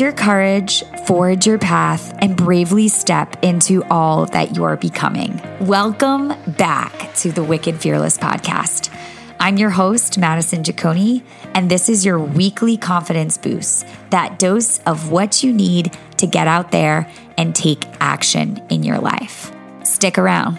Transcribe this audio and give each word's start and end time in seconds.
Your 0.00 0.12
courage, 0.12 0.82
forge 1.04 1.46
your 1.46 1.58
path, 1.58 2.16
and 2.22 2.34
bravely 2.34 2.88
step 2.88 3.36
into 3.44 3.84
all 3.90 4.24
that 4.24 4.56
you're 4.56 4.78
becoming. 4.78 5.38
Welcome 5.60 6.32
back 6.56 7.14
to 7.16 7.30
the 7.30 7.44
Wicked 7.44 7.78
Fearless 7.78 8.16
podcast. 8.16 8.90
I'm 9.38 9.58
your 9.58 9.68
host, 9.68 10.16
Madison 10.16 10.62
Giacone, 10.62 11.22
and 11.54 11.70
this 11.70 11.90
is 11.90 12.02
your 12.02 12.18
weekly 12.18 12.78
confidence 12.78 13.36
boost 13.36 13.86
that 14.08 14.38
dose 14.38 14.78
of 14.84 15.10
what 15.10 15.42
you 15.42 15.52
need 15.52 15.94
to 16.16 16.26
get 16.26 16.48
out 16.48 16.70
there 16.70 17.06
and 17.36 17.54
take 17.54 17.84
action 18.00 18.56
in 18.70 18.82
your 18.82 19.00
life. 19.00 19.52
Stick 19.82 20.16
around. 20.16 20.58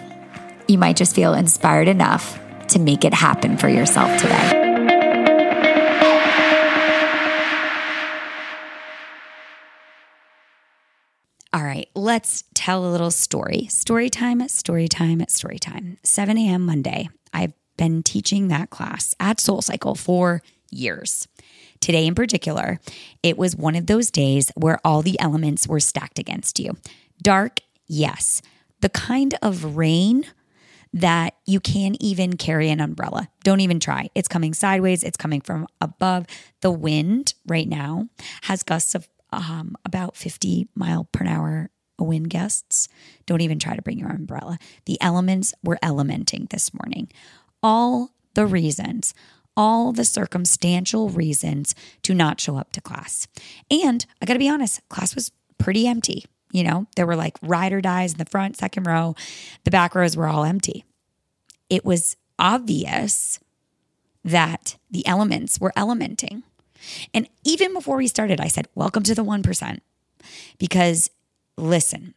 You 0.68 0.78
might 0.78 0.94
just 0.94 1.16
feel 1.16 1.34
inspired 1.34 1.88
enough 1.88 2.38
to 2.68 2.78
make 2.78 3.04
it 3.04 3.12
happen 3.12 3.56
for 3.56 3.68
yourself 3.68 4.22
today. 4.22 4.71
All 11.54 11.62
right, 11.62 11.86
let's 11.94 12.44
tell 12.54 12.86
a 12.86 12.88
little 12.88 13.10
story. 13.10 13.66
Story 13.66 14.08
time, 14.08 14.48
story 14.48 14.88
time, 14.88 15.22
story 15.28 15.58
time. 15.58 15.98
7 16.02 16.38
a.m. 16.38 16.64
Monday. 16.64 17.10
I've 17.34 17.52
been 17.76 18.02
teaching 18.02 18.48
that 18.48 18.70
class 18.70 19.14
at 19.20 19.38
Soul 19.38 19.60
Cycle 19.60 19.94
for 19.94 20.40
years. 20.70 21.28
Today, 21.78 22.06
in 22.06 22.14
particular, 22.14 22.80
it 23.22 23.36
was 23.36 23.54
one 23.54 23.76
of 23.76 23.86
those 23.86 24.10
days 24.10 24.50
where 24.56 24.78
all 24.82 25.02
the 25.02 25.20
elements 25.20 25.68
were 25.68 25.78
stacked 25.78 26.18
against 26.18 26.58
you. 26.58 26.74
Dark, 27.22 27.60
yes. 27.86 28.40
The 28.80 28.88
kind 28.88 29.34
of 29.42 29.76
rain 29.76 30.24
that 30.94 31.34
you 31.46 31.60
can't 31.60 31.96
even 32.00 32.36
carry 32.36 32.70
an 32.70 32.80
umbrella. 32.80 33.28
Don't 33.44 33.60
even 33.60 33.80
try. 33.80 34.08
It's 34.14 34.28
coming 34.28 34.54
sideways, 34.54 35.02
it's 35.02 35.16
coming 35.16 35.40
from 35.40 35.66
above. 35.80 36.26
The 36.60 36.70
wind 36.70 37.34
right 37.46 37.68
now 37.68 38.08
has 38.42 38.62
gusts 38.62 38.94
of 38.94 39.08
um, 39.32 39.76
about 39.84 40.16
50 40.16 40.68
mile 40.74 41.04
per 41.12 41.26
hour 41.26 41.70
wind 41.98 42.30
gusts. 42.30 42.88
Don't 43.26 43.40
even 43.40 43.58
try 43.58 43.76
to 43.76 43.82
bring 43.82 43.98
your 43.98 44.10
umbrella. 44.10 44.58
The 44.86 45.00
elements 45.00 45.54
were 45.62 45.78
elementing 45.82 46.50
this 46.50 46.72
morning. 46.74 47.08
All 47.62 48.10
the 48.34 48.46
reasons, 48.46 49.14
all 49.56 49.92
the 49.92 50.04
circumstantial 50.04 51.10
reasons 51.10 51.74
to 52.02 52.14
not 52.14 52.40
show 52.40 52.56
up 52.56 52.72
to 52.72 52.80
class. 52.80 53.28
And 53.70 54.04
I 54.20 54.26
got 54.26 54.34
to 54.34 54.38
be 54.38 54.48
honest, 54.48 54.86
class 54.88 55.14
was 55.14 55.32
pretty 55.58 55.86
empty. 55.86 56.24
You 56.50 56.64
know, 56.64 56.86
there 56.96 57.06
were 57.06 57.16
like 57.16 57.38
ride 57.42 57.72
or 57.72 57.80
dies 57.80 58.12
in 58.12 58.18
the 58.18 58.24
front, 58.26 58.56
second 58.56 58.86
row. 58.86 59.14
The 59.64 59.70
back 59.70 59.94
rows 59.94 60.16
were 60.16 60.28
all 60.28 60.44
empty. 60.44 60.84
It 61.70 61.84
was 61.84 62.16
obvious 62.38 63.40
that 64.24 64.76
the 64.90 65.06
elements 65.06 65.60
were 65.60 65.72
elementing. 65.76 66.42
And 67.12 67.28
even 67.44 67.74
before 67.74 67.96
we 67.96 68.06
started, 68.06 68.40
I 68.40 68.48
said, 68.48 68.68
Welcome 68.74 69.02
to 69.04 69.14
the 69.14 69.24
1%. 69.24 69.80
Because 70.58 71.10
listen, 71.56 72.14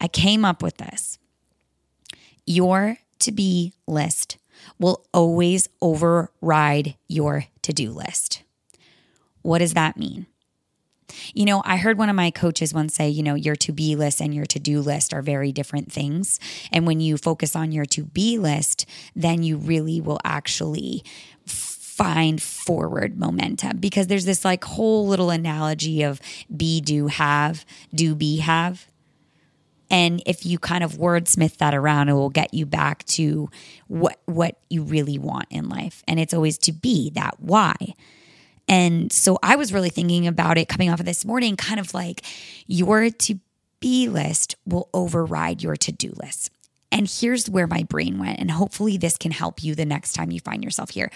I 0.00 0.08
came 0.08 0.44
up 0.44 0.62
with 0.62 0.76
this. 0.78 1.18
Your 2.46 2.98
to 3.20 3.32
be 3.32 3.72
list 3.86 4.38
will 4.78 5.04
always 5.12 5.68
override 5.80 6.96
your 7.08 7.46
to 7.62 7.72
do 7.72 7.90
list. 7.90 8.42
What 9.42 9.58
does 9.58 9.74
that 9.74 9.96
mean? 9.96 10.26
You 11.34 11.46
know, 11.46 11.62
I 11.64 11.76
heard 11.78 11.98
one 11.98 12.10
of 12.10 12.16
my 12.16 12.30
coaches 12.30 12.74
once 12.74 12.94
say, 12.94 13.08
you 13.08 13.22
know, 13.22 13.34
your 13.34 13.56
to 13.56 13.72
be 13.72 13.96
list 13.96 14.20
and 14.20 14.34
your 14.34 14.44
to 14.46 14.58
do 14.58 14.80
list 14.80 15.14
are 15.14 15.22
very 15.22 15.52
different 15.52 15.90
things. 15.90 16.38
And 16.70 16.86
when 16.86 17.00
you 17.00 17.16
focus 17.16 17.56
on 17.56 17.72
your 17.72 17.86
to 17.86 18.04
be 18.04 18.38
list, 18.38 18.86
then 19.16 19.42
you 19.42 19.56
really 19.56 20.00
will 20.00 20.20
actually 20.22 21.02
find 21.98 22.40
forward 22.40 23.18
momentum 23.18 23.78
because 23.78 24.06
there's 24.06 24.24
this 24.24 24.44
like 24.44 24.62
whole 24.62 25.08
little 25.08 25.30
analogy 25.30 26.04
of 26.04 26.20
be, 26.56 26.80
do, 26.80 27.08
have, 27.08 27.66
do, 27.92 28.14
be, 28.14 28.36
have. 28.36 28.86
And 29.90 30.22
if 30.24 30.46
you 30.46 30.60
kind 30.60 30.84
of 30.84 30.92
wordsmith 30.92 31.56
that 31.56 31.74
around, 31.74 32.08
it 32.08 32.12
will 32.12 32.30
get 32.30 32.54
you 32.54 32.66
back 32.66 33.04
to 33.06 33.50
what 33.88 34.20
what 34.26 34.60
you 34.70 34.82
really 34.82 35.18
want 35.18 35.46
in 35.50 35.68
life. 35.68 36.04
And 36.06 36.20
it's 36.20 36.32
always 36.34 36.56
to 36.58 36.72
be 36.72 37.10
that 37.10 37.40
why. 37.40 37.74
And 38.68 39.10
so 39.10 39.38
I 39.42 39.56
was 39.56 39.72
really 39.72 39.90
thinking 39.90 40.28
about 40.28 40.56
it 40.56 40.68
coming 40.68 40.90
off 40.90 41.00
of 41.00 41.06
this 41.06 41.24
morning, 41.24 41.56
kind 41.56 41.80
of 41.80 41.94
like 41.94 42.22
your 42.68 43.10
to 43.10 43.40
be 43.80 44.08
list 44.08 44.54
will 44.66 44.88
override 44.94 45.62
your 45.62 45.76
to 45.76 45.90
do 45.90 46.12
list. 46.22 46.50
And 46.90 47.08
here's 47.08 47.50
where 47.50 47.66
my 47.66 47.82
brain 47.82 48.18
went. 48.18 48.40
And 48.40 48.50
hopefully, 48.50 48.96
this 48.96 49.16
can 49.16 49.30
help 49.30 49.62
you 49.62 49.74
the 49.74 49.84
next 49.84 50.12
time 50.14 50.30
you 50.30 50.40
find 50.40 50.64
yourself 50.64 50.90
here. 50.90 51.10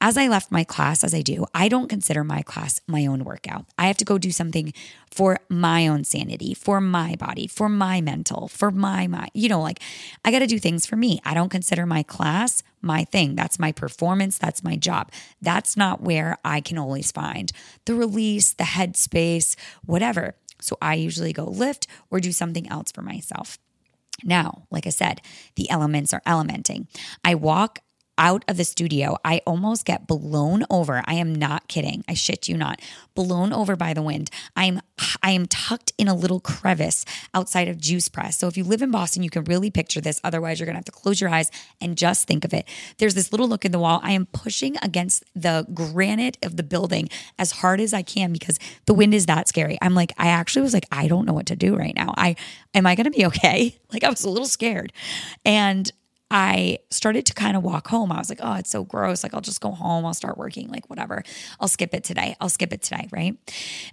As 0.00 0.16
I 0.16 0.28
left 0.28 0.50
my 0.50 0.64
class, 0.64 1.04
as 1.04 1.14
I 1.14 1.22
do, 1.22 1.46
I 1.54 1.68
don't 1.68 1.88
consider 1.88 2.24
my 2.24 2.42
class 2.42 2.80
my 2.86 3.06
own 3.06 3.24
workout. 3.24 3.66
I 3.78 3.86
have 3.86 3.96
to 3.98 4.04
go 4.04 4.18
do 4.18 4.32
something 4.32 4.72
for 5.10 5.38
my 5.48 5.86
own 5.86 6.04
sanity, 6.04 6.52
for 6.52 6.80
my 6.80 7.14
body, 7.14 7.46
for 7.46 7.68
my 7.68 8.00
mental, 8.00 8.48
for 8.48 8.70
my 8.70 9.06
mind. 9.06 9.30
You 9.34 9.48
know, 9.48 9.60
like 9.60 9.80
I 10.24 10.32
got 10.32 10.40
to 10.40 10.46
do 10.46 10.58
things 10.58 10.84
for 10.84 10.96
me. 10.96 11.20
I 11.24 11.34
don't 11.34 11.48
consider 11.48 11.86
my 11.86 12.02
class 12.02 12.62
my 12.84 13.04
thing. 13.04 13.34
That's 13.34 13.58
my 13.58 13.72
performance. 13.72 14.38
That's 14.38 14.62
my 14.62 14.76
job. 14.76 15.10
That's 15.40 15.76
not 15.76 16.02
where 16.02 16.38
I 16.44 16.60
can 16.60 16.78
always 16.78 17.10
find 17.10 17.50
the 17.86 17.94
release, 17.94 18.52
the 18.52 18.64
headspace, 18.64 19.56
whatever. 19.84 20.34
So 20.60 20.76
I 20.80 20.94
usually 20.94 21.32
go 21.32 21.44
lift 21.44 21.86
or 22.10 22.20
do 22.20 22.32
something 22.32 22.68
else 22.68 22.92
for 22.92 23.02
myself. 23.02 23.58
Now, 24.22 24.66
like 24.70 24.86
I 24.86 24.90
said, 24.90 25.20
the 25.56 25.68
elements 25.70 26.14
are 26.14 26.22
elementing. 26.26 26.86
I 27.24 27.34
walk 27.34 27.80
out 28.18 28.44
of 28.48 28.56
the 28.56 28.64
studio, 28.64 29.16
I 29.24 29.40
almost 29.46 29.84
get 29.84 30.06
blown 30.06 30.64
over. 30.70 31.02
I 31.04 31.14
am 31.14 31.34
not 31.34 31.68
kidding. 31.68 32.04
I 32.08 32.14
shit 32.14 32.48
you 32.48 32.56
not. 32.56 32.80
Blown 33.14 33.52
over 33.52 33.76
by 33.76 33.94
the 33.94 34.02
wind. 34.02 34.30
I'm 34.56 34.80
I 35.22 35.30
am 35.32 35.46
tucked 35.46 35.92
in 35.98 36.06
a 36.06 36.14
little 36.14 36.40
crevice 36.40 37.04
outside 37.32 37.68
of 37.68 37.78
Juice 37.78 38.08
Press. 38.08 38.38
So 38.38 38.46
if 38.46 38.56
you 38.56 38.64
live 38.64 38.82
in 38.82 38.90
Boston, 38.90 39.22
you 39.22 39.30
can 39.30 39.44
really 39.44 39.70
picture 39.70 40.00
this. 40.00 40.20
Otherwise, 40.22 40.58
you're 40.58 40.66
going 40.66 40.74
to 40.74 40.78
have 40.78 40.84
to 40.84 40.92
close 40.92 41.20
your 41.20 41.30
eyes 41.30 41.50
and 41.80 41.96
just 41.96 42.26
think 42.26 42.44
of 42.44 42.54
it. 42.54 42.68
There's 42.98 43.14
this 43.14 43.32
little 43.32 43.48
look 43.48 43.64
in 43.64 43.72
the 43.72 43.78
wall. 43.78 44.00
I 44.02 44.12
am 44.12 44.26
pushing 44.26 44.76
against 44.82 45.24
the 45.34 45.66
granite 45.74 46.38
of 46.42 46.56
the 46.56 46.62
building 46.62 47.08
as 47.38 47.50
hard 47.50 47.80
as 47.80 47.92
I 47.92 48.02
can 48.02 48.32
because 48.32 48.58
the 48.86 48.94
wind 48.94 49.14
is 49.14 49.26
that 49.26 49.48
scary. 49.48 49.78
I'm 49.82 49.94
like 49.94 50.12
I 50.18 50.28
actually 50.28 50.62
was 50.62 50.74
like 50.74 50.86
I 50.92 51.08
don't 51.08 51.26
know 51.26 51.32
what 51.32 51.46
to 51.46 51.56
do 51.56 51.76
right 51.76 51.94
now. 51.94 52.14
I 52.16 52.36
am 52.74 52.86
I 52.86 52.94
going 52.94 53.04
to 53.04 53.10
be 53.10 53.26
okay? 53.26 53.76
Like 53.94 54.02
I 54.02 54.10
was 54.10 54.24
a 54.24 54.28
little 54.28 54.48
scared. 54.48 54.92
And 55.44 55.88
I 56.36 56.80
started 56.90 57.26
to 57.26 57.32
kind 57.32 57.56
of 57.56 57.62
walk 57.62 57.86
home. 57.86 58.10
I 58.10 58.18
was 58.18 58.28
like, 58.28 58.40
oh, 58.42 58.54
it's 58.54 58.68
so 58.68 58.82
gross. 58.82 59.22
Like, 59.22 59.34
I'll 59.34 59.40
just 59.40 59.60
go 59.60 59.70
home. 59.70 60.04
I'll 60.04 60.14
start 60.14 60.36
working, 60.36 60.68
like, 60.68 60.90
whatever. 60.90 61.22
I'll 61.60 61.68
skip 61.68 61.94
it 61.94 62.02
today. 62.02 62.34
I'll 62.40 62.48
skip 62.48 62.72
it 62.72 62.82
today. 62.82 63.06
Right. 63.12 63.38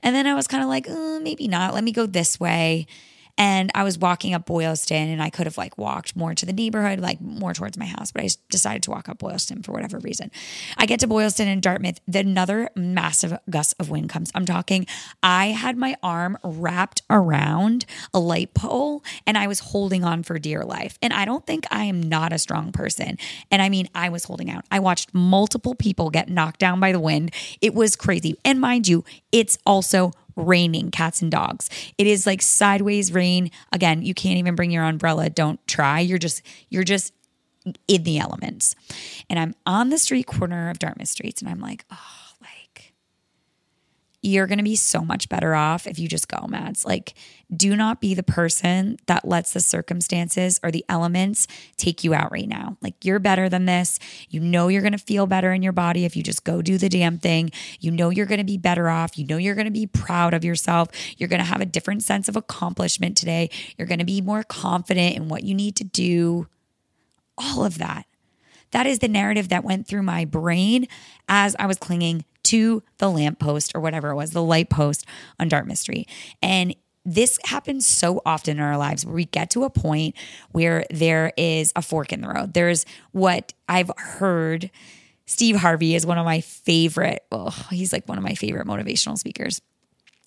And 0.02 0.16
then 0.16 0.25
I 0.25 0.34
was 0.34 0.47
kind 0.47 0.63
of 0.63 0.68
like, 0.68 0.90
uh, 0.90 1.19
maybe 1.22 1.47
not. 1.47 1.75
Let 1.75 1.84
me 1.84 1.91
go 1.91 2.07
this 2.07 2.40
way. 2.40 2.88
And 3.37 3.71
I 3.75 3.83
was 3.83 3.97
walking 3.97 4.33
up 4.33 4.45
Boylston 4.45 5.09
and 5.09 5.21
I 5.21 5.29
could 5.29 5.45
have 5.45 5.57
like 5.57 5.77
walked 5.77 6.15
more 6.15 6.33
to 6.33 6.45
the 6.45 6.53
neighborhood, 6.53 6.99
like 6.99 7.21
more 7.21 7.53
towards 7.53 7.77
my 7.77 7.85
house, 7.85 8.11
but 8.11 8.23
I 8.23 8.29
decided 8.49 8.83
to 8.83 8.91
walk 8.91 9.09
up 9.09 9.19
Boylston 9.19 9.63
for 9.63 9.71
whatever 9.71 9.99
reason. 9.99 10.31
I 10.77 10.85
get 10.85 10.99
to 11.01 11.07
Boylston 11.07 11.47
and 11.47 11.61
Dartmouth, 11.61 11.99
then 12.07 12.27
another 12.27 12.69
massive 12.75 13.37
gust 13.49 13.75
of 13.79 13.89
wind 13.89 14.09
comes. 14.09 14.31
I'm 14.35 14.45
talking, 14.45 14.85
I 15.23 15.47
had 15.47 15.77
my 15.77 15.95
arm 16.03 16.37
wrapped 16.43 17.01
around 17.09 17.85
a 18.13 18.19
light 18.19 18.53
pole 18.53 19.03
and 19.25 19.37
I 19.37 19.47
was 19.47 19.59
holding 19.59 20.03
on 20.03 20.23
for 20.23 20.37
dear 20.39 20.63
life. 20.63 20.97
And 21.01 21.13
I 21.13 21.25
don't 21.25 21.45
think 21.45 21.65
I 21.71 21.85
am 21.85 22.01
not 22.01 22.33
a 22.33 22.37
strong 22.37 22.71
person. 22.71 23.17
And 23.49 23.61
I 23.61 23.69
mean, 23.69 23.89
I 23.95 24.09
was 24.09 24.25
holding 24.25 24.49
out. 24.49 24.65
I 24.71 24.79
watched 24.79 25.13
multiple 25.13 25.75
people 25.75 26.09
get 26.09 26.29
knocked 26.29 26.59
down 26.59 26.79
by 26.79 26.91
the 26.91 26.99
wind. 26.99 27.33
It 27.61 27.73
was 27.73 27.95
crazy. 27.95 28.37
And 28.43 28.59
mind 28.59 28.87
you, 28.87 29.03
it's 29.31 29.57
also 29.65 30.11
raining 30.35 30.91
cats 30.91 31.21
and 31.21 31.31
dogs. 31.31 31.69
It 31.97 32.07
is 32.07 32.25
like 32.25 32.41
sideways 32.41 33.11
rain. 33.11 33.51
Again, 33.71 34.01
you 34.01 34.13
can't 34.13 34.37
even 34.37 34.55
bring 34.55 34.71
your 34.71 34.83
umbrella. 34.83 35.29
Don't 35.29 35.65
try. 35.67 35.99
You're 35.99 36.17
just 36.17 36.41
you're 36.69 36.83
just 36.83 37.13
in 37.87 38.03
the 38.03 38.19
elements. 38.19 38.75
And 39.29 39.39
I'm 39.39 39.55
on 39.66 39.89
the 39.89 39.97
street 39.97 40.25
corner 40.28 40.69
of 40.69 40.79
Dartmouth 40.79 41.09
Streets 41.09 41.41
and 41.41 41.49
I'm 41.49 41.59
like, 41.59 41.85
"Oh, 41.91 41.97
you're 44.22 44.46
going 44.46 44.59
to 44.59 44.64
be 44.64 44.76
so 44.76 45.02
much 45.02 45.29
better 45.29 45.56
off 45.56 45.88
if 45.88 45.97
you 45.97 46.08
just 46.08 46.28
go, 46.28 46.46
Mads. 46.47 46.85
Like, 46.85 47.16
do 47.56 47.76
not 47.76 48.00
be 48.00 48.14
the 48.14 48.23
person 48.23 48.97
that 49.08 49.28
lets 49.28 49.53
the 49.53 49.59
circumstances 49.59 50.59
or 50.64 50.70
the 50.70 50.85
elements 50.88 51.47
take 51.76 52.03
you 52.03 52.14
out 52.14 52.32
right 52.32 52.47
now. 52.47 52.78
Like, 52.82 53.03
you're 53.03 53.20
better 53.20 53.50
than 53.50 53.66
this. 53.66 53.97
You 54.29 54.40
know, 54.40 54.68
you're 54.68 54.84
going 54.84 54.91
to 54.91 55.00
feel 55.00 55.26
better 55.26 55.52
in 55.52 55.64
your 55.64 55.73
body 55.73 56.06
if 56.06 56.16
you 56.16 56.22
just 56.22 56.44
go 56.44 56.62
do 56.62 56.78
the 56.78 56.90
damn 56.90 57.18
thing. 57.18 57.52
You 57.79 57.90
know, 57.90 58.09
you're 58.09 58.28
going 58.28 58.38
to 58.38 58.44
be 58.44 58.58
better 58.58 58.90
off. 58.90 59.18
You 59.18 59.26
know, 59.26 59.38
you're 59.38 59.56
going 59.56 59.66
to 59.66 59.72
be 59.72 59.88
proud 59.88 60.35
of 60.35 60.46
yourself. 60.46 60.90
You're 61.18 61.29
going 61.29 61.41
to 61.41 61.46
have 61.46 61.62
a 61.62 61.66
different 61.66 62.03
sense 62.03 62.29
of 62.29 62.35
accomplishment 62.35 63.18
today. 63.18 63.50
You're 63.78 63.88
going 63.88 64.00
to 64.00 64.06
be 64.06 64.22
more 64.22 64.44
confident 64.44 65.16
in 65.16 65.29
what 65.29 65.44
you 65.44 65.56
need 65.56 65.76
to 65.78 65.84
do. 65.84 66.47
All 67.38 67.66
of 67.66 67.79
that. 67.79 68.06
That 68.72 68.88
is 68.88 69.00
the 69.00 69.08
narrative 69.08 69.50
that 69.50 69.64
went 69.64 69.88
through 69.88 70.03
my 70.03 70.26
brain 70.26 70.88
as 71.28 71.56
I 71.59 71.66
was 71.66 71.78
clinging 71.78 72.26
to 72.44 72.84
the 72.97 73.09
lamppost 73.09 73.73
or 73.76 73.82
whatever 73.82 74.09
it 74.09 74.16
was, 74.16 74.32
the 74.32 74.44
light 74.44 74.70
post 74.70 75.06
on 75.40 75.47
Dartmouth 75.47 75.78
Street. 75.78 76.09
And 76.41 76.76
this 77.06 77.40
happens 77.46 77.85
so 77.85 78.22
often 78.26 78.58
in 78.58 78.64
our 78.64 78.78
lives 78.78 79.06
where 79.06 79.16
we 79.16 79.26
get 79.26 79.50
to 79.52 79.64
a 79.64 79.70
point 79.70 80.16
where 80.52 80.85
there 80.91 81.34
is 81.38 81.72
a 81.76 81.82
fork 81.82 82.14
in 82.14 82.22
the 82.22 82.28
road. 82.28 82.53
There's 82.53 82.85
what 83.12 83.53
I've 83.68 83.91
heard. 83.97 84.70
Steve 85.26 85.56
Harvey 85.56 85.96
is 85.96 86.06
one 86.06 86.18
of 86.18 86.26
my 86.26 86.41
favorite, 86.41 87.23
oh, 87.32 87.50
he's 87.72 87.94
like 87.94 88.08
one 88.08 88.18
of 88.18 88.23
my 88.23 88.35
favorite 88.35 88.68
motivational 88.68 89.18
speakers. 89.18 89.62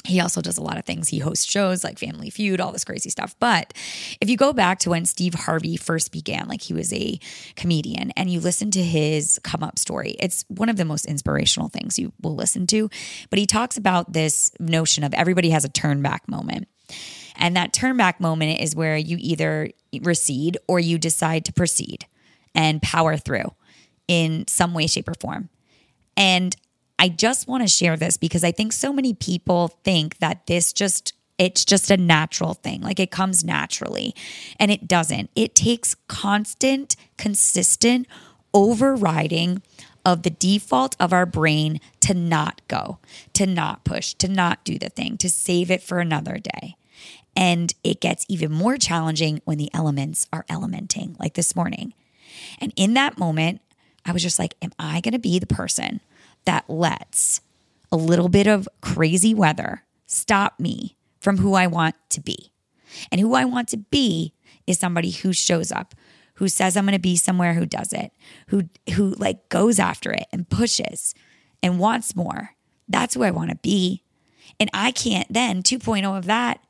He 0.06 0.20
also 0.20 0.42
does 0.42 0.58
a 0.58 0.62
lot 0.62 0.76
of 0.76 0.84
things. 0.84 1.08
He 1.08 1.18
hosts 1.18 1.46
shows 1.50 1.82
like 1.82 1.98
Family 1.98 2.28
Feud, 2.28 2.60
all 2.60 2.72
this 2.72 2.84
crazy 2.84 3.08
stuff. 3.08 3.34
But 3.40 3.72
if 4.20 4.28
you 4.28 4.36
go 4.36 4.52
back 4.52 4.78
to 4.80 4.90
when 4.90 5.06
Steve 5.06 5.32
Harvey 5.32 5.78
first 5.78 6.12
began, 6.12 6.46
like 6.46 6.60
he 6.60 6.74
was 6.74 6.92
a 6.92 7.18
comedian, 7.56 8.10
and 8.10 8.30
you 8.30 8.38
listen 8.38 8.70
to 8.72 8.82
his 8.82 9.40
come 9.42 9.62
up 9.62 9.78
story, 9.78 10.14
it's 10.20 10.44
one 10.48 10.68
of 10.68 10.76
the 10.76 10.84
most 10.84 11.06
inspirational 11.06 11.70
things 11.70 11.98
you 11.98 12.12
will 12.20 12.34
listen 12.34 12.66
to. 12.66 12.90
But 13.30 13.38
he 13.38 13.46
talks 13.46 13.78
about 13.78 14.12
this 14.12 14.50
notion 14.60 15.04
of 15.04 15.14
everybody 15.14 15.50
has 15.50 15.64
a 15.64 15.70
turn 15.70 16.02
back 16.02 16.28
moment. 16.28 16.68
And 17.36 17.56
that 17.56 17.72
turn 17.72 17.96
back 17.96 18.20
moment 18.20 18.60
is 18.60 18.76
where 18.76 18.98
you 18.98 19.16
either 19.18 19.70
recede 20.02 20.58
or 20.68 20.78
you 20.78 20.98
decide 20.98 21.46
to 21.46 21.52
proceed 21.52 22.06
and 22.54 22.82
power 22.82 23.16
through 23.16 23.54
in 24.06 24.46
some 24.48 24.74
way, 24.74 24.86
shape, 24.86 25.08
or 25.08 25.14
form. 25.14 25.48
And 26.16 26.54
I 27.04 27.08
just 27.08 27.46
want 27.46 27.62
to 27.62 27.68
share 27.68 27.98
this 27.98 28.16
because 28.16 28.42
I 28.44 28.50
think 28.50 28.72
so 28.72 28.90
many 28.90 29.12
people 29.12 29.68
think 29.68 30.16
that 30.20 30.46
this 30.46 30.72
just 30.72 31.12
it's 31.36 31.66
just 31.66 31.90
a 31.90 31.98
natural 31.98 32.54
thing. 32.54 32.80
Like 32.80 32.98
it 32.98 33.10
comes 33.10 33.44
naturally. 33.44 34.14
And 34.58 34.70
it 34.70 34.88
doesn't. 34.88 35.28
It 35.36 35.54
takes 35.54 35.96
constant, 36.08 36.96
consistent 37.18 38.06
overriding 38.54 39.60
of 40.06 40.22
the 40.22 40.30
default 40.30 40.96
of 40.98 41.12
our 41.12 41.26
brain 41.26 41.78
to 42.00 42.14
not 42.14 42.62
go, 42.68 43.00
to 43.34 43.44
not 43.44 43.84
push, 43.84 44.14
to 44.14 44.26
not 44.28 44.64
do 44.64 44.78
the 44.78 44.88
thing, 44.88 45.18
to 45.18 45.28
save 45.28 45.70
it 45.70 45.82
for 45.82 45.98
another 45.98 46.38
day. 46.38 46.74
And 47.36 47.74
it 47.84 48.00
gets 48.00 48.24
even 48.30 48.50
more 48.50 48.78
challenging 48.78 49.42
when 49.44 49.58
the 49.58 49.70
elements 49.74 50.26
are 50.32 50.46
elementing, 50.48 51.20
like 51.20 51.34
this 51.34 51.54
morning. 51.54 51.92
And 52.62 52.72
in 52.76 52.94
that 52.94 53.18
moment, 53.18 53.60
I 54.06 54.12
was 54.12 54.22
just 54.22 54.38
like, 54.38 54.54
am 54.62 54.72
I 54.78 55.02
going 55.02 55.12
to 55.12 55.18
be 55.18 55.38
the 55.38 55.46
person 55.46 56.00
that 56.44 56.68
lets 56.68 57.40
a 57.90 57.96
little 57.96 58.28
bit 58.28 58.46
of 58.46 58.68
crazy 58.80 59.34
weather 59.34 59.84
stop 60.06 60.58
me 60.58 60.96
from 61.20 61.38
who 61.38 61.54
I 61.54 61.66
want 61.66 61.96
to 62.10 62.20
be? 62.20 62.52
And 63.10 63.20
who 63.20 63.34
I 63.34 63.44
want 63.44 63.68
to 63.68 63.76
be 63.76 64.34
is 64.66 64.78
somebody 64.78 65.10
who 65.10 65.32
shows 65.32 65.72
up, 65.72 65.94
who 66.34 66.48
says 66.48 66.76
I'm 66.76 66.84
going 66.84 66.94
to 66.94 67.00
be 67.00 67.16
somewhere 67.16 67.54
who 67.54 67.66
does 67.66 67.92
it, 67.92 68.12
who 68.48 68.68
who 68.94 69.10
like 69.18 69.48
goes 69.48 69.78
after 69.78 70.12
it 70.12 70.26
and 70.32 70.48
pushes 70.48 71.14
and 71.62 71.78
wants 71.78 72.16
more. 72.16 72.50
That's 72.88 73.14
who 73.14 73.22
I 73.22 73.30
want 73.30 73.50
to 73.50 73.56
be. 73.56 74.02
And 74.60 74.70
I 74.72 74.92
can't 74.92 75.32
then 75.32 75.62
2.0 75.62 76.16
of 76.16 76.26
that 76.26 76.60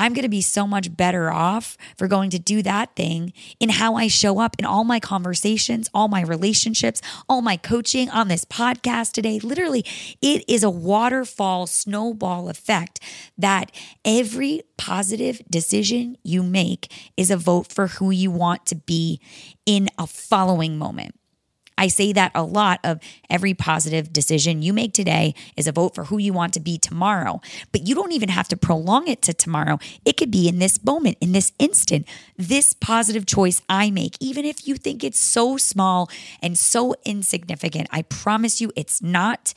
I'm 0.00 0.14
going 0.14 0.22
to 0.22 0.30
be 0.30 0.40
so 0.40 0.66
much 0.66 0.96
better 0.96 1.30
off 1.30 1.76
for 1.98 2.08
going 2.08 2.30
to 2.30 2.38
do 2.38 2.62
that 2.62 2.96
thing 2.96 3.34
in 3.60 3.68
how 3.68 3.96
I 3.96 4.08
show 4.08 4.38
up 4.38 4.56
in 4.58 4.64
all 4.64 4.82
my 4.82 4.98
conversations, 4.98 5.90
all 5.92 6.08
my 6.08 6.22
relationships, 6.22 7.02
all 7.28 7.42
my 7.42 7.58
coaching 7.58 8.08
on 8.08 8.28
this 8.28 8.46
podcast 8.46 9.12
today. 9.12 9.38
Literally, 9.40 9.84
it 10.22 10.42
is 10.48 10.62
a 10.62 10.70
waterfall 10.70 11.66
snowball 11.66 12.48
effect 12.48 12.98
that 13.36 13.70
every 14.02 14.62
positive 14.78 15.42
decision 15.50 16.16
you 16.22 16.42
make 16.42 16.90
is 17.18 17.30
a 17.30 17.36
vote 17.36 17.70
for 17.70 17.88
who 17.88 18.10
you 18.10 18.30
want 18.30 18.64
to 18.64 18.76
be 18.76 19.20
in 19.66 19.90
a 19.98 20.06
following 20.06 20.78
moment. 20.78 21.19
I 21.80 21.88
say 21.88 22.12
that 22.12 22.30
a 22.34 22.42
lot 22.42 22.78
of 22.84 23.00
every 23.30 23.54
positive 23.54 24.12
decision 24.12 24.60
you 24.60 24.74
make 24.74 24.92
today 24.92 25.34
is 25.56 25.66
a 25.66 25.72
vote 25.72 25.94
for 25.94 26.04
who 26.04 26.18
you 26.18 26.34
want 26.34 26.52
to 26.52 26.60
be 26.60 26.76
tomorrow. 26.76 27.40
But 27.72 27.88
you 27.88 27.94
don't 27.94 28.12
even 28.12 28.28
have 28.28 28.48
to 28.48 28.56
prolong 28.56 29.08
it 29.08 29.22
to 29.22 29.32
tomorrow. 29.32 29.78
It 30.04 30.18
could 30.18 30.30
be 30.30 30.46
in 30.46 30.58
this 30.58 30.84
moment, 30.84 31.16
in 31.22 31.32
this 31.32 31.52
instant, 31.58 32.06
this 32.36 32.74
positive 32.74 33.24
choice 33.24 33.62
I 33.66 33.90
make, 33.90 34.16
even 34.20 34.44
if 34.44 34.68
you 34.68 34.74
think 34.74 35.02
it's 35.02 35.18
so 35.18 35.56
small 35.56 36.10
and 36.42 36.58
so 36.58 36.94
insignificant. 37.06 37.88
I 37.90 38.02
promise 38.02 38.60
you 38.60 38.70
it's 38.76 39.00
not. 39.00 39.54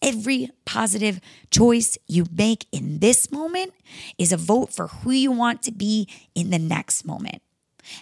Every 0.00 0.50
positive 0.64 1.20
choice 1.50 1.98
you 2.06 2.24
make 2.32 2.64
in 2.72 3.00
this 3.00 3.30
moment 3.30 3.74
is 4.16 4.32
a 4.32 4.38
vote 4.38 4.72
for 4.72 4.86
who 4.88 5.10
you 5.10 5.30
want 5.30 5.60
to 5.62 5.72
be 5.72 6.08
in 6.34 6.48
the 6.48 6.58
next 6.58 7.04
moment, 7.04 7.42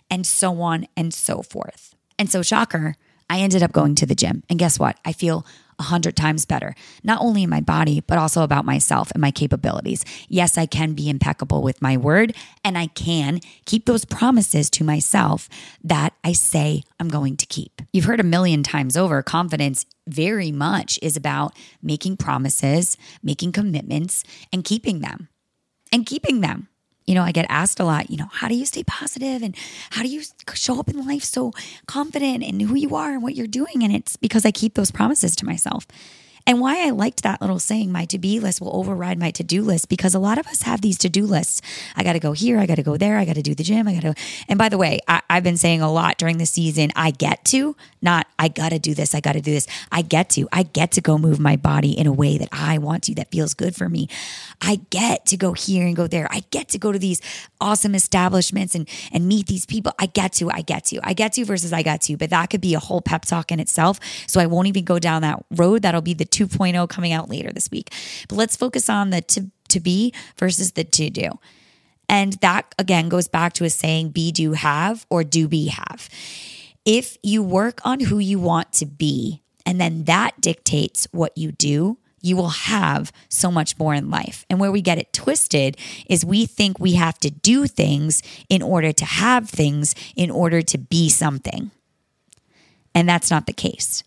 and 0.09 0.25
so 0.25 0.61
on 0.61 0.87
and 0.97 1.12
so 1.12 1.43
forth. 1.43 1.94
And 2.19 2.31
so, 2.31 2.43
shocker, 2.43 2.94
I 3.29 3.41
ended 3.41 3.62
up 3.62 3.73
going 3.73 3.94
to 3.97 4.06
the 4.06 4.15
gym. 4.15 4.43
And 4.49 4.59
guess 4.59 4.79
what? 4.79 4.99
I 5.05 5.12
feel 5.12 5.47
a 5.79 5.85
hundred 5.85 6.17
times 6.17 6.44
better, 6.44 6.75
not 7.03 7.21
only 7.21 7.43
in 7.43 7.50
my 7.50 7.61
body, 7.61 8.00
but 8.06 8.19
also 8.19 8.43
about 8.43 8.65
myself 8.65 9.11
and 9.11 9.21
my 9.21 9.31
capabilities. 9.31 10.05
Yes, 10.29 10.56
I 10.56 10.67
can 10.67 10.93
be 10.94 11.09
impeccable 11.09 11.62
with 11.62 11.82
my 11.82 11.97
word 11.97 12.35
and 12.65 12.79
I 12.79 12.87
can 12.88 13.41
keep 13.65 13.87
those 13.87 14.05
promises 14.05 14.71
to 14.71 14.85
myself 14.85 15.49
that 15.82 16.12
I 16.23 16.32
say 16.32 16.85
I'm 17.00 17.09
going 17.09 17.37
to 17.38 17.47
keep. 17.47 17.82
You've 17.93 18.05
heard 18.05 18.21
a 18.21 18.25
million 18.25 18.62
times 18.62 18.97
over 18.97 19.23
confidence 19.23 19.87
very 20.06 20.53
much 20.53 20.99
is 21.03 21.17
about 21.17 21.56
making 21.82 22.19
promises, 22.19 22.97
making 23.23 23.53
commitments, 23.53 24.23
and 24.53 24.65
keeping 24.65 25.00
them. 25.00 25.29
And 25.93 26.06
keeping 26.06 26.41
them 26.41 26.69
you 27.06 27.14
know, 27.14 27.22
I 27.22 27.32
get 27.32 27.46
asked 27.48 27.80
a 27.80 27.84
lot, 27.84 28.10
you 28.10 28.16
know, 28.16 28.28
how 28.32 28.48
do 28.48 28.54
you 28.54 28.64
stay 28.64 28.82
positive 28.84 29.42
and 29.42 29.54
how 29.90 30.02
do 30.02 30.08
you 30.08 30.22
show 30.54 30.78
up 30.78 30.88
in 30.88 31.06
life 31.06 31.24
so 31.24 31.52
confident 31.86 32.42
in 32.42 32.60
who 32.60 32.76
you 32.76 32.94
are 32.94 33.12
and 33.12 33.22
what 33.22 33.34
you're 33.34 33.46
doing? 33.46 33.82
And 33.82 33.94
it's 33.94 34.16
because 34.16 34.46
I 34.46 34.50
keep 34.50 34.74
those 34.74 34.90
promises 34.90 35.36
to 35.36 35.46
myself. 35.46 35.86
And 36.46 36.61
why 36.61 36.87
I 36.87 36.91
liked 36.91 37.23
that 37.23 37.41
little 37.41 37.58
saying, 37.58 37.91
my 37.91 38.05
to 38.06 38.19
be 38.19 38.38
list 38.38 38.61
will 38.61 38.76
override 38.76 39.19
my 39.19 39.31
to 39.32 39.43
do 39.43 39.62
list, 39.62 39.88
because 39.88 40.14
a 40.14 40.19
lot 40.19 40.37
of 40.37 40.46
us 40.46 40.62
have 40.62 40.82
these 40.82 40.99
to 40.99 41.08
do 41.08 41.25
lists. 41.25 41.62
I 41.96 42.05
got 42.05 42.12
to 42.12 42.20
go 42.20 42.32
here, 42.32 42.58
I 42.58 42.67
got 42.67 42.75
to 42.75 42.82
go 42.82 42.99
there, 42.99 43.17
I 43.17 43.25
got 43.25 43.37
to 43.37 43.43
do 43.43 43.55
the 43.55 43.62
gym, 43.62 43.88
I 43.88 43.94
got 43.94 44.02
to. 44.02 44.14
And 44.46 44.58
by 44.58 44.69
the 44.69 44.76
way, 44.76 45.00
I, 45.08 45.23
have 45.31 45.43
been 45.43 45.56
saying 45.56 45.81
a 45.81 45.91
lot 45.91 46.19
during 46.19 46.37
the 46.37 46.46
season, 46.46 46.93
I 46.94 47.12
get 47.12 47.44
to, 47.46 47.76
not 48.02 48.26
I 48.38 48.49
got 48.49 48.70
to 48.70 48.79
do 48.79 48.94
this, 48.94 49.14
I 49.14 49.20
got 49.20 49.32
to 49.32 49.41
do 49.41 49.52
this. 49.52 49.67
I 49.91 50.02
get 50.02 50.29
to, 50.31 50.46
I 50.52 50.64
get 50.64 50.93
to 50.93 51.00
go 51.00 51.17
move 51.17 51.41
my 51.41 51.56
body 51.56 51.93
in 51.93 52.06
a 52.06 52.12
way 52.12 52.37
that 52.37 52.50
I 52.52 52.76
want 52.76 53.05
to, 53.05 53.14
that 53.14 53.31
feels 53.31 53.55
good 53.55 53.75
for 53.75 53.88
me. 53.88 54.08
I 54.61 54.81
get 54.90 55.25
to 55.26 55.38
go 55.38 55.55
here 55.55 55.87
and 55.87 55.97
go 55.97 56.06
there. 56.06 56.29
I 56.31 56.43
get 56.50 56.69
to 56.70 56.79
go 56.79 56.93
to 56.93 56.99
these 56.99 57.23
awesome 57.58 57.94
establishments 57.94 58.75
and, 58.75 58.87
and 59.12 59.26
meet 59.26 59.47
these 59.47 59.64
people. 59.64 59.93
I 59.99 60.06
get 60.06 60.35
to, 60.35 60.50
I 60.50 60.61
get 60.61 60.85
to, 60.87 61.00
I 61.02 61.14
get 61.14 61.32
to 61.35 61.44
versus 61.47 61.73
I 61.73 61.82
got 61.82 62.02
to, 62.02 62.19
but 62.19 62.29
that 62.31 62.50
could 62.50 62.61
be 62.61 62.75
a 62.75 62.81
whole 62.81 63.00
pep 63.00 63.25
talk 63.25 63.50
in 63.50 63.61
itself. 63.61 63.99
So 64.26 64.40
I 64.40 64.47
won't 64.47 64.69
even 64.69 64.85
go 64.85 64.99
down 64.99 65.23
that 65.23 65.43
road. 65.50 65.81
That'll 65.81 66.02
be 66.02 66.12
the 66.12 66.33
2.0 66.34 66.88
coming 66.88 67.12
out 67.12 67.28
later 67.28 67.52
this 67.52 67.70
week. 67.70 67.92
But 68.28 68.36
let's 68.36 68.56
focus 68.56 68.88
on 68.88 69.10
the 69.10 69.20
to, 69.22 69.50
to 69.69 69.81
be 69.81 70.12
versus 70.36 70.72
the 70.72 70.84
to 70.84 71.10
do. 71.10 71.38
And 72.08 72.34
that 72.34 72.75
again 72.78 73.08
goes 73.08 73.28
back 73.28 73.54
to 73.54 73.64
a 73.64 73.70
saying 73.70 74.10
be, 74.10 74.32
do, 74.32 74.52
have, 74.52 75.06
or 75.08 75.25
do, 75.25 75.48
be, 75.48 75.69
have. 75.69 76.08
If 76.85 77.16
you 77.23 77.42
work 77.42 77.80
on 77.85 78.00
who 78.00 78.18
you 78.18 78.38
want 78.38 78.73
to 78.75 78.87
be, 78.87 79.42
and 79.64 79.80
then 79.80 80.04
that 80.04 80.40
dictates 80.40 81.09
what 81.12 81.37
you 81.38 81.52
do, 81.52 81.99
you 82.20 82.37
will 82.37 82.49
have 82.49 83.12
so 83.28 83.50
much 83.50 83.78
more 83.78 83.94
in 83.94 84.11
life. 84.11 84.47
And 84.49 84.59
where 84.59 84.73
we 84.73 84.80
get 84.80 84.99
it 84.99 85.12
twisted 85.12 85.76
is 86.09 86.25
we 86.25 86.47
think 86.47 86.78
we 86.78 86.94
have 86.94 87.18
to 87.20 87.30
do 87.30 87.66
things 87.66 88.23
in 88.49 88.62
order 88.62 88.92
to 88.92 89.04
have 89.04 89.49
things, 89.49 89.94
in 90.16 90.30
order 90.30 90.62
to 90.62 90.78
be 90.78 91.09
something. 91.11 91.70
And 92.94 93.09
that's 93.09 93.30
not 93.30 93.47
the 93.47 93.52
case. 93.52 94.02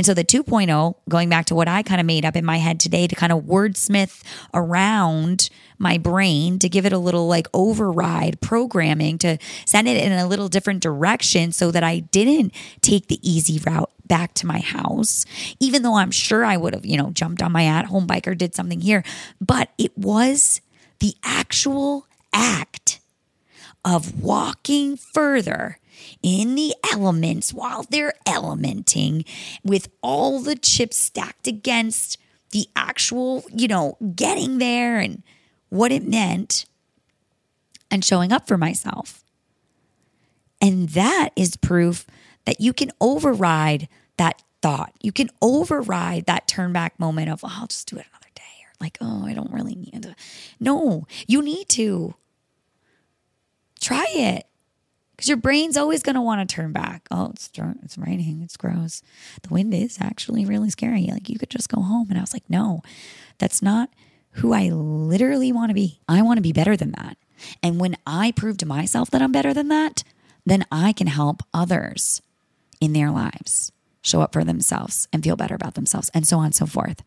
And 0.00 0.06
so 0.06 0.14
the 0.14 0.24
2.0, 0.24 0.94
going 1.10 1.28
back 1.28 1.44
to 1.44 1.54
what 1.54 1.68
I 1.68 1.82
kind 1.82 2.00
of 2.00 2.06
made 2.06 2.24
up 2.24 2.34
in 2.34 2.42
my 2.42 2.56
head 2.56 2.80
today 2.80 3.06
to 3.06 3.14
kind 3.14 3.30
of 3.30 3.42
wordsmith 3.42 4.22
around 4.54 5.50
my 5.78 5.98
brain 5.98 6.58
to 6.60 6.70
give 6.70 6.86
it 6.86 6.92
a 6.94 6.96
little 6.96 7.28
like 7.28 7.48
override 7.52 8.40
programming 8.40 9.18
to 9.18 9.36
send 9.66 9.88
it 9.88 10.02
in 10.02 10.10
a 10.12 10.26
little 10.26 10.48
different 10.48 10.82
direction 10.82 11.52
so 11.52 11.70
that 11.70 11.84
I 11.84 11.98
didn't 11.98 12.54
take 12.80 13.08
the 13.08 13.20
easy 13.20 13.58
route 13.58 13.90
back 14.06 14.32
to 14.36 14.46
my 14.46 14.60
house, 14.60 15.26
even 15.60 15.82
though 15.82 15.96
I'm 15.96 16.12
sure 16.12 16.46
I 16.46 16.56
would 16.56 16.72
have, 16.72 16.86
you 16.86 16.96
know, 16.96 17.10
jumped 17.10 17.42
on 17.42 17.52
my 17.52 17.66
at 17.66 17.84
home 17.84 18.06
bike 18.06 18.26
or 18.26 18.34
did 18.34 18.54
something 18.54 18.80
here. 18.80 19.04
But 19.38 19.68
it 19.76 19.98
was 19.98 20.62
the 21.00 21.14
actual 21.22 22.06
act 22.32 23.00
of 23.84 24.22
walking 24.22 24.96
further 24.96 25.76
in 26.22 26.54
the 26.54 26.74
elements 26.92 27.52
while 27.52 27.84
they're 27.88 28.14
elementing 28.26 29.26
with 29.64 29.88
all 30.02 30.40
the 30.40 30.56
chips 30.56 30.96
stacked 30.96 31.46
against 31.46 32.18
the 32.52 32.66
actual, 32.74 33.44
you 33.52 33.68
know, 33.68 33.96
getting 34.14 34.58
there 34.58 34.98
and 34.98 35.22
what 35.68 35.92
it 35.92 36.06
meant 36.06 36.66
and 37.90 38.04
showing 38.04 38.32
up 38.32 38.46
for 38.46 38.58
myself. 38.58 39.24
And 40.60 40.90
that 40.90 41.30
is 41.36 41.56
proof 41.56 42.06
that 42.44 42.60
you 42.60 42.72
can 42.72 42.90
override 43.00 43.88
that 44.16 44.42
thought. 44.62 44.92
You 45.00 45.12
can 45.12 45.30
override 45.40 46.26
that 46.26 46.46
turn 46.46 46.72
back 46.72 46.98
moment 46.98 47.30
of, 47.30 47.42
oh, 47.44 47.48
I'll 47.50 47.66
just 47.66 47.88
do 47.88 47.96
it 47.96 48.06
another 48.10 48.30
day. 48.34 48.42
Or 48.64 48.72
like, 48.80 48.98
oh, 49.00 49.26
I 49.26 49.32
don't 49.32 49.52
really 49.52 49.74
need 49.74 50.02
to. 50.02 50.14
No, 50.58 51.06
you 51.26 51.42
need 51.42 51.68
to. 51.70 52.14
Try 53.80 54.04
it 54.10 54.46
because 55.20 55.28
your 55.28 55.36
brain's 55.36 55.76
always 55.76 56.02
going 56.02 56.14
to 56.14 56.22
want 56.22 56.48
to 56.48 56.54
turn 56.54 56.72
back. 56.72 57.06
Oh, 57.10 57.28
it's 57.34 57.50
it's 57.84 57.98
raining. 57.98 58.40
It's 58.40 58.56
gross. 58.56 59.02
The 59.42 59.52
wind 59.52 59.74
is 59.74 59.98
actually 60.00 60.46
really 60.46 60.70
scary. 60.70 61.08
Like 61.12 61.28
you 61.28 61.38
could 61.38 61.50
just 61.50 61.68
go 61.68 61.82
home. 61.82 62.06
And 62.08 62.16
I 62.16 62.22
was 62.22 62.32
like, 62.32 62.48
no, 62.48 62.80
that's 63.36 63.60
not 63.60 63.90
who 64.30 64.54
I 64.54 64.70
literally 64.70 65.52
want 65.52 65.68
to 65.68 65.74
be. 65.74 66.00
I 66.08 66.22
want 66.22 66.38
to 66.38 66.42
be 66.42 66.54
better 66.54 66.74
than 66.74 66.92
that. 66.92 67.18
And 67.62 67.78
when 67.78 67.98
I 68.06 68.32
prove 68.32 68.56
to 68.58 68.66
myself 68.66 69.10
that 69.10 69.20
I'm 69.20 69.30
better 69.30 69.52
than 69.52 69.68
that, 69.68 70.04
then 70.46 70.64
I 70.72 70.94
can 70.94 71.06
help 71.06 71.42
others 71.52 72.22
in 72.80 72.94
their 72.94 73.10
lives 73.10 73.72
show 74.00 74.22
up 74.22 74.32
for 74.32 74.42
themselves 74.42 75.06
and 75.12 75.22
feel 75.22 75.36
better 75.36 75.54
about 75.54 75.74
themselves 75.74 76.10
and 76.14 76.26
so 76.26 76.38
on 76.38 76.46
and 76.46 76.54
so 76.54 76.64
forth. 76.64 77.02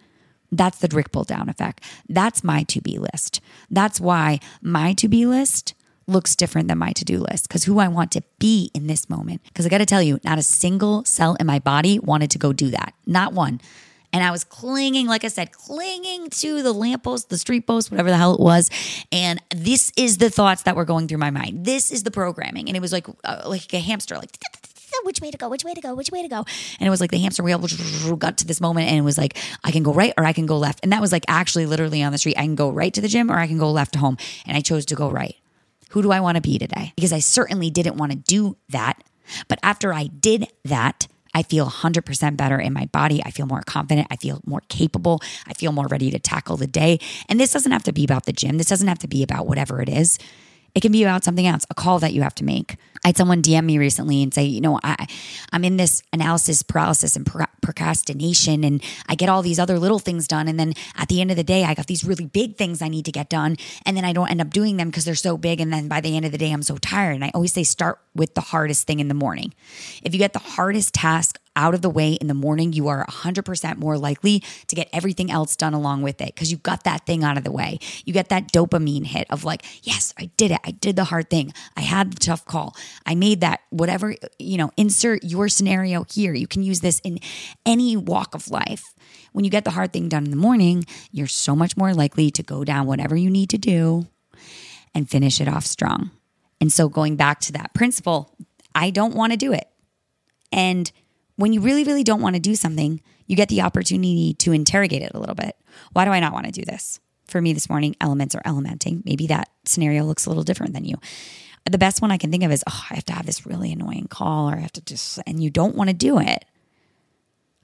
That's 0.52 0.78
the 0.78 0.88
trickle 0.88 1.24
down 1.24 1.50
effect. 1.50 1.84
That's 2.08 2.44
my 2.44 2.62
to 2.66 2.80
be 2.80 3.00
list. 3.00 3.42
That's 3.72 4.00
why 4.00 4.40
my 4.62 4.94
to 4.94 5.08
be 5.08 5.26
list 5.26 5.74
looks 6.08 6.36
different 6.36 6.68
than 6.68 6.78
my 6.78 6.92
to 6.94 7.06
do 7.06 7.20
list 7.20 7.48
because 7.48 7.64
who 7.64 7.80
I 7.80 7.88
want 7.88 8.12
to 8.12 8.24
be 8.40 8.72
in 8.74 8.88
this 8.88 9.10
moment. 9.10 9.42
Because 9.46 9.66
I 9.66 9.70
got 9.70 9.80
to 9.80 9.86
tell 9.86 10.02
you, 10.02 10.20
not 10.24 10.38
a 10.38 10.44
single 10.44 11.06
cell 11.06 11.36
in 11.36 11.48
my 11.48 11.60
body 11.60 12.00
wanted 12.00 12.32
to 12.32 12.38
go 12.38 12.54
do 12.54 12.70
that. 12.72 12.94
Not 13.06 13.34
one. 13.34 13.62
And 14.14 14.24
I 14.24 14.30
was 14.30 14.44
clinging, 14.44 15.08
like 15.08 15.24
I 15.24 15.28
said, 15.28 15.52
clinging 15.52 16.30
to 16.30 16.62
the 16.62 16.72
lamppost, 16.72 17.30
the 17.30 17.38
street 17.38 17.66
post, 17.66 17.90
whatever 17.90 18.12
the 18.12 18.18
hell 18.18 18.36
it 18.36 18.40
was. 18.40 18.70
And 19.12 19.42
this 19.50 19.92
is 19.98 20.20
the 20.20 20.30
thoughts 20.30 20.64
that 20.64 20.76
were 20.76 20.86
going 20.86 21.08
through 21.08 21.18
my 21.18 21.32
mind. 21.32 21.66
This 21.66 21.92
is 21.92 22.04
the 22.04 22.12
programming. 22.12 22.68
And 22.68 22.78
it 22.78 22.80
was 22.80 22.92
like, 22.92 23.08
uh, 23.24 23.42
like 23.48 23.74
a 23.74 23.80
hamster, 23.80 24.16
like, 24.16 24.38
which 25.04 25.20
way 25.20 25.32
to 25.32 25.38
go, 25.38 25.50
which 25.50 25.64
way 25.64 25.74
to 25.74 25.82
go, 25.82 25.96
which 25.96 26.12
way 26.12 26.22
to 26.22 26.28
go. 26.28 26.46
And 26.80 26.88
it 26.88 26.92
was 26.92 27.02
like 27.02 27.10
the 27.10 27.18
hamster 27.18 27.42
wheel 27.42 27.58
got 28.18 28.38
to 28.38 28.46
this 28.46 28.62
moment 28.62 28.90
and 28.90 28.98
it 29.00 29.02
was 29.02 29.18
like, 29.18 29.36
I 29.64 29.72
can 29.72 29.82
go 29.82 29.92
right 29.92 30.14
or 30.16 30.26
I 30.26 30.34
can 30.34 30.46
go 30.46 30.60
left. 30.60 30.82
And 30.84 30.94
that 30.94 31.02
was 31.02 31.12
like 31.12 31.26
actually 31.28 31.66
literally 31.66 32.04
on 32.04 32.12
the 32.12 32.20
street. 32.20 32.38
I 32.38 32.44
can 32.44 32.56
go 32.56 32.70
right 32.70 32.94
to 32.94 33.02
the 33.02 33.08
gym 33.08 33.32
or 33.32 33.36
I 33.36 33.48
can 33.48 33.58
go 33.58 33.72
left 33.72 33.94
to 33.94 34.00
home. 34.00 34.18
And 34.46 34.56
I 34.56 34.62
chose 34.62 34.86
to 34.86 34.96
go 34.96 35.10
right. 35.10 35.36
Who 35.94 36.02
do 36.02 36.12
I 36.12 36.22
want 36.22 36.38
to 36.38 36.42
be 36.42 36.58
today? 36.58 36.92
Because 36.96 37.14
I 37.14 37.20
certainly 37.20 37.70
didn't 37.70 37.98
want 37.98 38.12
to 38.12 38.18
do 38.18 38.58
that. 38.70 39.04
But 39.48 39.60
after 39.62 39.94
I 39.94 40.08
did 40.08 40.48
that, 40.66 41.08
I 41.36 41.44
feel 41.44 41.68
100% 41.68 42.36
better 42.36 42.60
in 42.60 42.74
my 42.74 42.86
body. 42.88 43.22
I 43.24 43.30
feel 43.30 43.46
more 43.46 43.62
confident. 43.62 44.08
I 44.10 44.16
feel 44.16 44.42
more 44.44 44.62
capable. 44.70 45.22
I 45.48 45.54
feel 45.54 45.72
more 45.72 45.86
ready 45.86 46.10
to 46.10 46.18
tackle 46.18 46.58
the 46.58 46.66
day. 46.66 47.00
And 47.30 47.40
this 47.40 47.54
doesn't 47.54 47.72
have 47.72 47.84
to 47.84 47.94
be 47.94 48.04
about 48.04 48.26
the 48.26 48.34
gym. 48.34 48.58
This 48.58 48.70
doesn't 48.70 48.88
have 48.88 49.00
to 49.00 49.08
be 49.08 49.22
about 49.22 49.48
whatever 49.48 49.82
it 49.82 49.90
is. 49.90 50.18
It 50.76 50.82
can 50.82 50.92
be 50.92 51.04
about 51.04 51.24
something 51.24 51.46
else, 51.46 51.66
a 51.70 51.76
call 51.76 52.00
that 52.00 52.14
you 52.14 52.24
have 52.24 52.34
to 52.36 52.44
make. 52.44 52.78
I 53.06 53.10
had 53.10 53.18
someone 53.18 53.42
DM 53.42 53.66
me 53.66 53.78
recently 53.78 54.24
and 54.24 54.34
say, 54.34 54.44
you 54.44 54.62
know, 54.62 54.80
I, 54.82 55.08
I'm 55.52 55.64
in 55.66 55.78
this 55.78 56.02
analysis 56.14 56.64
paralysis 56.64 57.16
and 57.16 57.26
procrastination, 57.62 58.64
and 58.64 58.82
I 59.08 59.16
get 59.16 59.30
all 59.30 59.42
these 59.42 59.60
other 59.60 59.78
little 59.78 60.00
things 60.00 60.28
done. 60.28 60.48
And 60.48 60.60
then 60.60 60.74
at 60.98 61.10
the 61.10 61.22
end 61.22 61.30
of 61.30 61.38
the 61.38 61.44
day, 61.44 61.64
I 61.64 61.74
got 61.74 61.88
these 61.88 62.04
really 62.04 62.26
big 62.26 62.56
things 62.56 62.82
I 62.82 62.88
need 62.88 63.06
to 63.06 63.12
get 63.12 63.30
done. 63.30 63.58
And 63.86 63.96
then 63.96 64.06
I 64.06 64.14
don't 64.14 64.32
end 64.32 64.42
up 64.42 64.50
doing 64.50 64.78
them 64.78 64.90
because 64.90 65.06
they're 65.06 65.16
so 65.16 65.38
big. 65.38 65.60
And 65.60 65.72
then 65.72 65.88
by 65.88 66.02
the 66.02 66.16
end 66.16 66.26
of 66.26 66.32
the 66.32 66.38
day, 66.38 66.52
I'm 66.52 66.64
so 66.64 66.78
tired. 66.78 67.16
And 67.16 67.26
I 67.26 67.32
always 67.36 67.54
say, 67.54 67.64
start 67.64 68.00
with 68.16 68.34
the 68.34 68.42
hardest 68.42 68.88
thing 68.88 69.00
in 69.00 69.10
the 69.10 69.14
morning. 69.14 69.54
If 70.02 70.14
you 70.14 70.20
get 70.20 70.34
the 70.34 70.40
hardest 70.40 70.94
task 70.94 71.40
out 71.56 71.74
of 71.74 71.82
the 71.82 71.90
way 71.90 72.14
in 72.14 72.28
the 72.28 72.34
morning, 72.34 72.74
you 72.74 72.88
are 72.88 73.06
100% 73.06 73.78
more 73.78 73.98
likely 73.98 74.44
to 74.68 74.76
get 74.76 74.90
everything 74.92 75.32
else 75.32 75.56
done 75.56 75.74
along 75.74 76.02
with 76.02 76.22
it 76.22 76.34
because 76.34 76.52
you 76.52 76.58
got 76.58 76.84
that 76.84 77.06
thing 77.06 77.24
out 77.24 77.38
of 77.38 77.44
the 77.44 77.52
way. 77.52 77.80
You 78.06 78.14
get 78.14 78.30
that 78.30 78.52
dopamine 78.52 79.06
hit 79.06 79.28
of 79.30 79.44
like, 79.44 79.64
yes, 79.84 80.14
I 80.18 80.32
did 80.38 80.52
it. 80.52 80.60
I 80.64 80.72
did 80.72 80.96
the 80.96 81.06
hard 81.06 81.30
thing. 81.30 81.54
I 81.78 81.82
had 81.82 82.14
the 82.14 82.20
tough 82.20 82.46
call. 82.46 82.76
I 83.06 83.16
made 83.16 83.42
that, 83.42 83.62
whatever, 83.70 84.16
you 84.40 84.58
know, 84.58 84.72
insert 84.78 85.24
your 85.24 85.50
scenario 85.50 86.06
here. 86.12 86.34
You 86.34 86.48
can 86.48 86.64
use 86.64 86.82
this 86.82 87.00
in 87.02 87.20
any 87.66 87.96
walk 87.96 88.36
of 88.36 88.50
life. 88.50 88.94
When 89.32 89.46
you 89.46 89.52
get 89.52 89.66
the 89.66 89.72
hard 89.72 89.94
thing 89.94 90.10
done 90.10 90.26
in 90.26 90.32
the 90.32 90.38
morning, 90.38 90.86
you're 91.12 91.28
so 91.28 91.56
much 91.56 91.76
more 91.76 91.94
likely 91.94 92.32
to 92.32 92.44
go 92.44 92.64
down 92.64 92.88
whatever 92.88 93.16
you 93.16 93.30
need 93.30 93.50
to 93.50 93.58
do 93.58 94.08
and 94.94 95.10
finish 95.10 95.42
it 95.42 95.48
off 95.48 95.66
strong. 95.66 96.12
And 96.62 96.72
so, 96.72 96.88
going 96.88 97.16
back 97.16 97.40
to 97.42 97.52
that 97.54 97.74
principle, 97.74 98.36
I 98.74 98.90
don't 98.90 99.16
want 99.16 99.34
to 99.34 99.38
do 99.38 99.52
it. 99.52 99.68
And 100.52 100.92
when 101.36 101.54
you 101.54 101.62
really, 101.62 101.84
really 101.84 102.04
don't 102.04 102.22
want 102.22 102.36
to 102.36 102.40
do 102.40 102.56
something, 102.56 103.02
you 103.26 103.36
get 103.36 103.50
the 103.50 103.62
opportunity 103.62 104.34
to 104.36 104.52
interrogate 104.52 105.02
it 105.02 105.12
a 105.14 105.20
little 105.20 105.36
bit. 105.36 105.56
Why 105.94 106.06
do 106.06 106.12
I 106.12 106.20
not 106.20 106.34
want 106.34 106.46
to 106.46 106.52
do 106.52 106.64
this? 106.64 107.00
For 107.28 107.42
me 107.42 107.54
this 107.54 107.70
morning, 107.70 107.96
elements 108.02 108.36
are 108.36 108.42
elementing. 108.44 109.04
Maybe 109.06 109.28
that 109.28 109.50
scenario 109.66 110.04
looks 110.04 110.26
a 110.26 110.30
little 110.30 110.44
different 110.44 110.74
than 110.74 110.86
you. 110.86 110.96
The 111.66 111.78
best 111.78 112.02
one 112.02 112.12
I 112.12 112.18
can 112.18 112.30
think 112.30 112.44
of 112.44 112.52
is, 112.52 112.64
oh, 112.68 112.86
I 112.92 112.96
have 112.96 113.06
to 113.06 113.14
have 113.14 113.26
this 113.26 113.46
really 113.46 113.72
annoying 113.72 114.08
call 114.10 114.50
or 114.50 114.56
I 114.56 114.60
have 114.60 114.74
to 114.74 114.82
just, 114.82 115.20
and 115.26 115.42
you 115.42 115.50
don't 115.50 115.76
want 115.76 115.90
to 115.90 115.94
do 115.94 116.20
it. 116.20 116.46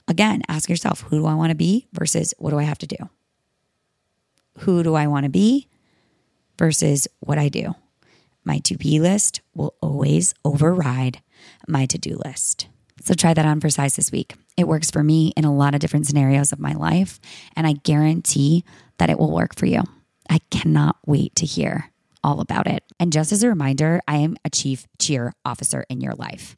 Again, 0.08 0.42
ask 0.48 0.68
yourself, 0.68 1.02
who 1.02 1.18
do 1.18 1.26
I 1.26 1.34
want 1.34 1.50
to 1.50 1.56
be 1.56 1.86
versus 1.92 2.34
what 2.38 2.50
do 2.50 2.58
I 2.58 2.64
have 2.64 2.78
to 2.78 2.86
do? 2.86 2.96
Who 4.60 4.82
do 4.82 4.94
I 4.94 5.06
want 5.06 5.24
to 5.24 5.30
be 5.30 5.68
versus 6.58 7.06
what 7.20 7.38
I 7.38 7.48
do? 7.48 7.74
My 8.44 8.58
to 8.60 8.76
be 8.76 8.98
list 8.98 9.42
will 9.54 9.74
always 9.80 10.34
override 10.44 11.20
my 11.68 11.86
to 11.86 11.98
do 11.98 12.18
list. 12.24 12.68
So 13.02 13.14
try 13.14 13.34
that 13.34 13.46
on 13.46 13.60
for 13.60 13.70
size 13.70 13.96
this 13.96 14.12
week. 14.12 14.34
It 14.56 14.68
works 14.68 14.90
for 14.90 15.02
me 15.02 15.32
in 15.36 15.44
a 15.44 15.54
lot 15.54 15.74
of 15.74 15.80
different 15.80 16.06
scenarios 16.06 16.52
of 16.52 16.60
my 16.60 16.74
life, 16.74 17.18
and 17.56 17.66
I 17.66 17.72
guarantee 17.72 18.64
that 18.98 19.10
it 19.10 19.18
will 19.18 19.32
work 19.32 19.56
for 19.56 19.66
you. 19.66 19.82
I 20.28 20.38
cannot 20.50 20.96
wait 21.06 21.34
to 21.36 21.46
hear 21.46 21.90
all 22.22 22.40
about 22.40 22.66
it. 22.66 22.84
And 22.98 23.12
just 23.12 23.32
as 23.32 23.42
a 23.42 23.48
reminder, 23.48 24.00
I 24.06 24.16
am 24.18 24.36
a 24.44 24.50
chief 24.50 24.86
cheer 24.98 25.32
officer 25.44 25.84
in 25.88 26.00
your 26.00 26.12
life. 26.14 26.56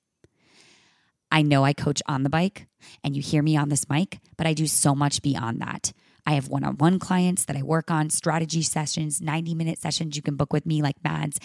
I 1.31 1.43
know 1.43 1.65
I 1.65 1.73
coach 1.73 2.03
on 2.07 2.25
the 2.25 2.29
bike 2.29 2.67
and 3.03 3.17
you 3.17 3.23
hear 3.23 3.43
me 3.43 3.57
on 3.57 3.71
this 3.71 3.89
mic, 3.89 4.19
but 4.37 4.47
I 4.47 4.53
do 4.53 4.67
so 4.67 4.95
much 4.95 5.23
beyond 5.23 5.61
that. 5.63 5.93
I 6.27 6.35
have 6.35 6.49
one 6.49 6.65
on 6.65 6.77
one 6.77 6.99
clients 6.99 7.47
that 7.47 7.57
I 7.57 7.63
work 7.63 7.91
on, 7.91 8.11
strategy 8.11 8.63
sessions, 8.63 9.21
90 9.21 9.55
minute 9.55 9.79
sessions 9.79 10.15
you 10.15 10.23
can 10.23 10.37
book 10.37 10.53
with 10.53 10.67
me 10.67 10.83
like 10.83 11.03
Mads. 11.03 11.41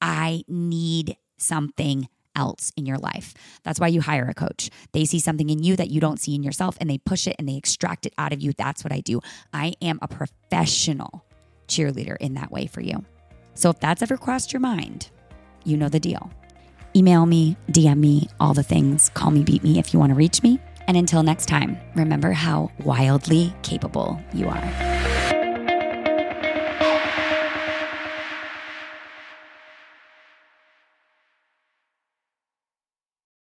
I 0.00 0.42
need 0.48 1.16
something 1.38 2.08
else 2.34 2.72
in 2.76 2.86
your 2.86 2.98
life. 2.98 3.34
That's 3.62 3.80
why 3.80 3.88
you 3.88 4.00
hire 4.00 4.28
a 4.28 4.34
coach. 4.34 4.70
They 4.92 5.04
see 5.04 5.18
something 5.18 5.50
in 5.50 5.62
you 5.62 5.76
that 5.76 5.90
you 5.90 6.00
don't 6.00 6.20
see 6.20 6.34
in 6.34 6.42
yourself 6.42 6.76
and 6.80 6.88
they 6.88 6.98
push 6.98 7.26
it 7.26 7.36
and 7.38 7.48
they 7.48 7.56
extract 7.56 8.06
it 8.06 8.14
out 8.18 8.32
of 8.32 8.40
you. 8.40 8.52
That's 8.52 8.84
what 8.84 8.92
I 8.92 9.00
do. 9.00 9.20
I 9.52 9.74
am 9.82 9.98
a 10.02 10.08
professional 10.08 11.24
cheerleader 11.68 12.16
in 12.18 12.34
that 12.34 12.50
way 12.50 12.66
for 12.66 12.80
you. 12.80 13.04
So 13.54 13.70
if 13.70 13.80
that's 13.80 14.02
ever 14.02 14.16
crossed 14.16 14.52
your 14.52 14.60
mind, 14.60 15.10
you 15.64 15.76
know 15.76 15.88
the 15.88 16.00
deal. 16.00 16.30
Email 16.96 17.26
me, 17.26 17.56
DM 17.70 17.98
me, 17.98 18.28
all 18.40 18.54
the 18.54 18.62
things. 18.62 19.10
Call 19.10 19.30
me, 19.30 19.44
beat 19.44 19.62
me 19.62 19.78
if 19.78 19.92
you 19.92 20.00
want 20.00 20.10
to 20.10 20.16
reach 20.16 20.42
me. 20.42 20.58
And 20.88 20.96
until 20.96 21.22
next 21.22 21.46
time, 21.46 21.78
remember 21.94 22.32
how 22.32 22.72
wildly 22.84 23.54
capable 23.62 24.20
you 24.34 24.48
are. 24.48 24.89